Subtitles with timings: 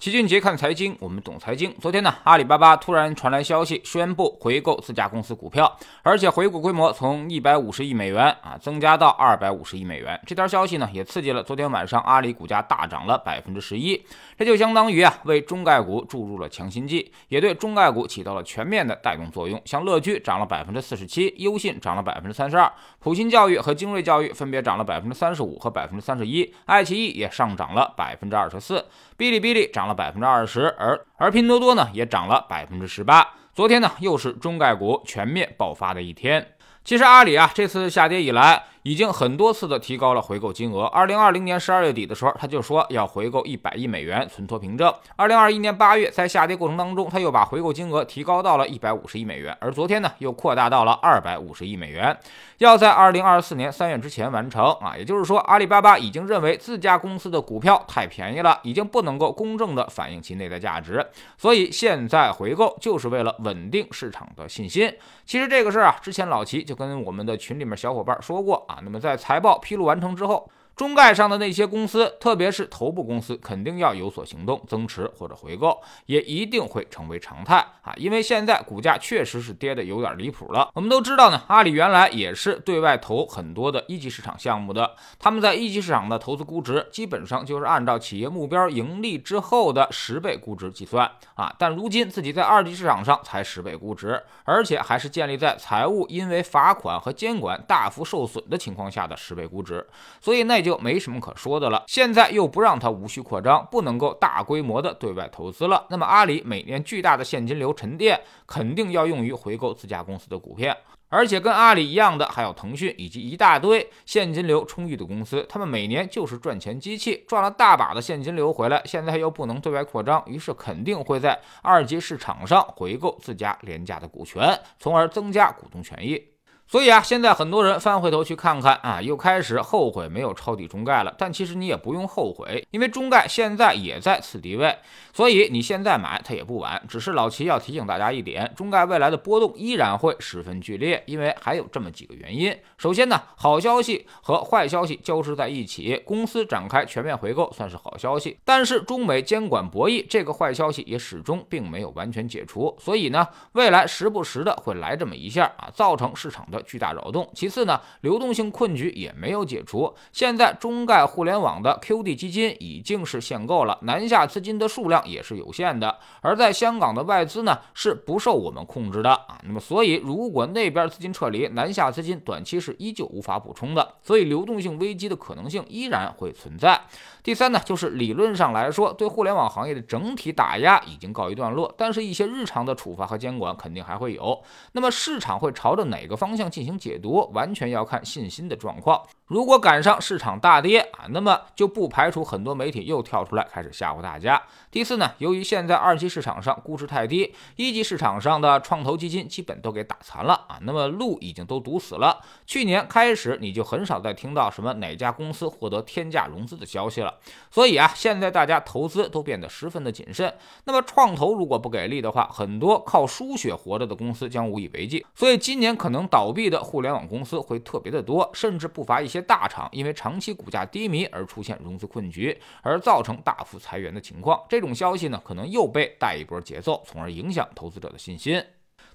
[0.00, 1.76] 齐俊杰看财经，我们懂财经。
[1.78, 5.70] 昨天呢，阿里巴巴突然传来消息，宣布回购自家公司股票，
[6.02, 10.18] 而且回购规模从一百五十亿美元啊增加到二百五十亿美元。
[10.26, 14.02] 这条消息呢，也刺激了昨天晚上阿里股价大涨了百分之十一，
[14.38, 19.60] 这就相当于啊为中概股注入了强心剂，也对中概股起到了全面的带动作用。
[19.66, 28.82] 像乐居涨了百分之四十七，优信涨了百分之三十二，普鑫教育和精锐教育分别涨了百分之三十五和百分之三十一，爱奇艺也上涨了百分之二十四，
[29.18, 29.89] 哔哩哔哩涨。
[29.94, 33.26] 百分之二十，而而拼多多呢也涨了百分之十八。
[33.52, 36.46] 昨天呢又是中概股全面爆发的一天。
[36.84, 38.64] 其实阿里啊这次下跌以来。
[38.82, 40.86] 已经很多次的提高了回购金额。
[40.86, 44.90] 二零二零年十二月底的时候，他就说要回购一百亿美元存托凭证。
[45.16, 49.54] 二零二一年八月，在下跌过程当中，他又把回购金额提高到了一百五十亿美元。
[49.60, 52.18] 而昨天呢，又扩大到了二百五十亿美元，
[52.56, 54.96] 要在二零二四年三月之前完成啊。
[54.96, 64.90] 也就是说，阿里巴巴已经认为自家公司的股票太便宜了，已经不能够公正的反映其内在价值，所以现在回购就是为了稳定市场的信心。
[65.26, 68.64] 其实这个事儿啊，之前老齐就跟我们的群里面小伙伴说过。
[68.68, 70.50] 啊，那么在财报披露完成之后。
[70.80, 77.92] 中概上的那些公司，特别是头部公司，肯定要有所行动，增持或者回购，也一定会成为常态啊！
[77.98, 80.70] 因为现在股价确实是跌的有点离谱了。
[80.72, 91.54] 我们都知道呢，阿里原来也是对外投很多的一级市场项目的，他们在一级市场的投资估值，基本上就是按照企业目标盈利之后的十倍估值计算啊。
[91.58, 99.86] 但如今自己在二级市场上才十倍估值，而且还是建立在财务因为罚款和监管大幅受损的情况下的十倍估值，
[100.22, 100.69] 所以那就。
[100.70, 101.82] 就没什么可说的了。
[101.88, 105.84] 现在又不让它无序扩张，不能够大规模的对外投资了。
[105.90, 110.76] 那么阿里每年巨大的现金流沉淀，肯定要用于回购自家公司的股票。
[111.08, 126.22] 而且跟阿里一样的还有腾讯以及一大堆现金流充裕的公司，他们每年就是赚钱机器，赚了大把的现金流回来，现在又不能对外扩张，于是肯定会在二级市场上回购自家廉价的股权，从而增加股东权益。
[126.70, 131.12] 所以啊，现在很多人翻回头去看看啊，又开始后悔没有抄底中概了。
[131.18, 134.78] 但其实你也不用后悔，因为中概现在也在此低位，
[135.12, 136.80] 所以你现在买它也不晚。
[136.86, 142.56] 只是老齐要提醒大家一点，中概未来的波动依然会十分剧烈，因为还有这么几个原因。
[142.78, 152.76] 首先呢，好消息和坏消息交织在一起，公司展开全面回购算是好消息，但是中美监管博弈这个坏消息也始终并没有完全解除。
[152.78, 156.59] 所以呢，未来时不时的会来这么一下啊，造成市场的。
[156.62, 157.28] 巨大扰动。
[157.34, 159.94] 其次呢，流动性困局也没有解除。
[160.12, 165.98] 现在中概互联网的 QD 基金已经是限购了，南下资金的数量也是有限的。
[166.20, 169.38] 而在香港的外资呢，是不受我们控制的啊。
[169.44, 176.80] 那么，所以如果那边资金撤离，南下资金短期是依旧无法补充的，所以流动性危机的可能性依然会存在。
[177.22, 184.42] 第三呢，就是理论上来说，对互联网行业的整体打压已经告一段落，但是一些日常的处罚和监管肯定还会有。
[184.72, 186.49] 那么市场会朝着哪个方向？
[186.50, 189.06] 进行解读完全要看信心的状况。
[189.30, 194.42] 如果赶上市场大跌啊，那么就不排除很多媒体又跳出来开始吓唬大家。
[194.72, 202.20] 第四呢，由于现在二级市场上估值太低，一级市场上的创投基金基本都给打残了啊，那么路已经都堵死了。
[202.44, 207.14] 去年开始你就很少再听到什么哪家公司获得天价融资的消息了。
[207.52, 210.34] 所以啊，现在大家投资都变得十分的谨慎。
[210.64, 215.06] 那么创投如果不给力的话，很多靠输血活着的公司将无以为继。
[215.14, 216.40] 所以今年可能倒闭。
[216.50, 224.40] 的互联网公司会特别的多，甚至不乏一些大厂因为长期股价低迷而出现融资困局，而造成大幅裁员的情况。
[224.48, 228.44] 这种消息呢，可能又被带一波节奏，从而影响投资者的信心。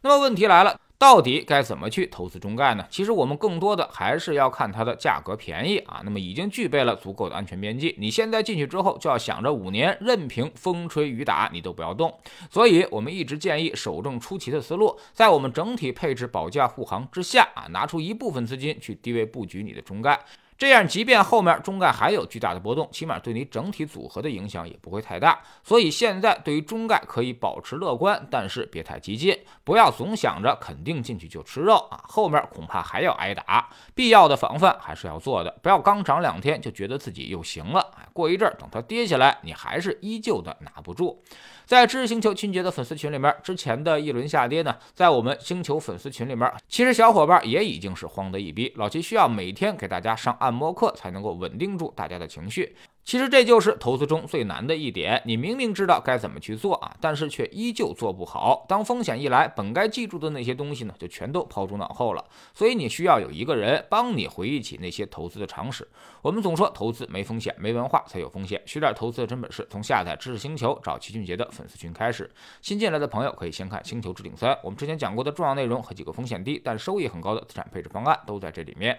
[0.02, 0.80] 那么问题来了。
[0.98, 2.88] 到底该怎么去投资中概呢？
[2.90, 7.94] 其实我们更多的还是要看它的价格便宜啊，那么已经具备了足够的安全边际。
[8.00, 12.18] 你现在进去之后，就要想着五年任凭风吹雨打，你都不要动。
[12.50, 20.20] 所以我们一直建议守正出奇的思路，在我们整体配置保驾护航之下啊，拿出一部分资金去低位布局你的中概。
[20.58, 25.38] 这样，即便后面中概还有巨大的波动，起码对你整体组合的影响也不会太大。
[25.64, 33.70] 所以现在对于中概可以保持乐观，但是别太激进，不要总想着肯定进去就吃肉啊，后面恐怕还要挨打。
[33.94, 41.22] 必要的防范还是要做的，不要刚涨两天就觉得自己又行了，过一阵等它跌下来，你还是依旧的拿不住。
[41.66, 48.72] 在知识星球清洁的粉丝群里面，之前的一轮下跌呢，在我们星球粉丝群里面，其实小伙伴也已经是慌得一逼。
[48.76, 52.76] 老齐需要每天给大家上按摩课，才能够稳定住大家的情绪。
[53.06, 58.66] 其实这就是投资中最难的一点，你明明知道该怎么去做啊，但是却依旧做不好。
[58.68, 62.26] 当风险一来，本该记住的那些东西呢，就全都抛诸脑后了。
[62.56, 65.88] 所以你需要有一个人帮你回忆起那些投资的常识。
[66.24, 68.60] 我们总说投资没风险，没文化才有风险。
[68.66, 72.28] 学点投资的真本事，从下载知识星球找齐俊杰的粉丝群开始。
[72.64, 78.98] 新进来的朋友可以先看《星球置顶三》，我们之前讲过的重要内容和几个风险低但收益很高的资产配置方案都在这里面。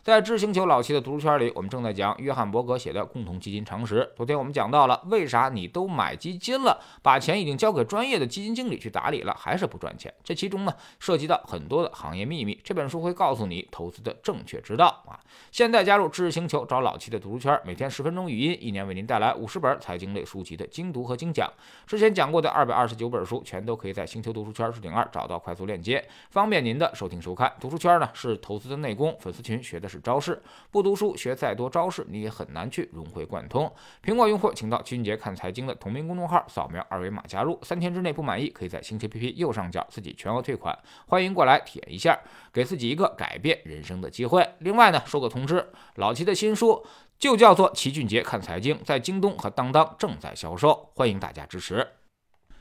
[0.00, 4.00] 在知识星球老七的读书圈里，我们正在讲约翰伯格写的《共同基基金常识》。
[4.16, 10.12] 昨天我们讲到了，为啥你都买基金了，把钱已经交给专业的基金经理去打理了，还是不赚钱？
[10.24, 12.60] 这其中呢，涉及到很多的行业秘密。
[12.64, 15.20] 这本书会告诉你投资的正确之道啊！
[15.52, 21.48] 现在加入知识星球，找老七的读书圈，每天十分钟语音，一年为您带来五十本财经类书籍的精读和精讲。
[21.86, 27.52] 之前讲过的二百二十九本书，全都可以在星球读书圈置顶二找到快速链接，方便您的收听收看。
[27.60, 29.98] 读书圈呢，是投资的内功，粉丝群学的是。
[30.08, 30.40] 招式
[30.70, 33.70] 不读书学再多招式，你也很难去融会贯通。
[34.02, 37.58] 苹果用户请到齐俊杰看财经的同名公众号，扫描二维码加入。
[37.62, 40.76] 三天之内不满意，可以在星期 APP 右上角自己全额退款。
[41.06, 42.18] 欢迎过来体验一下，
[42.50, 44.48] 给自己一个改变人生的机会。
[44.60, 46.82] 另外呢，说个通知，老齐的新书
[47.18, 51.86] 就叫做《齐俊杰看财经》，在京东和当当正在销售，欢迎大家支持。